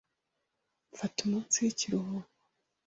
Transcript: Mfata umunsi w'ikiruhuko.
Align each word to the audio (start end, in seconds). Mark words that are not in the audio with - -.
Mfata 0.93 1.19
umunsi 1.27 1.55
w'ikiruhuko. 1.63 2.29